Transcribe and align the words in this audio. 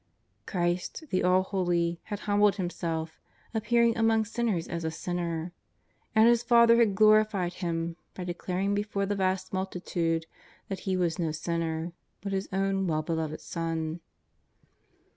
Christ, 0.47 1.03
the 1.11 1.23
All 1.23 1.43
Holy, 1.43 1.99
had 2.05 2.21
humbled 2.21 2.55
Himself, 2.55 3.19
appearing 3.53 3.95
among 3.95 4.25
sinners 4.25 4.67
as 4.67 4.83
a 4.83 4.89
sinner. 4.89 5.53
And 6.15 6.27
His 6.27 6.41
Father 6.41 6.77
had 6.77 6.95
glorified 6.95 7.53
Him 7.61 7.97
by 8.15 8.23
declaring 8.23 8.73
before 8.73 9.05
that 9.05 9.13
vast 9.15 9.53
multitude 9.53 10.25
that 10.69 10.79
He 10.89 10.97
was 10.97 11.19
no 11.19 11.31
sinner 11.31 11.93
but 12.21 12.31
His 12.31 12.49
own 12.51 12.87
well 12.87 13.03
Beloved 13.03 13.41
Son. 13.41 13.99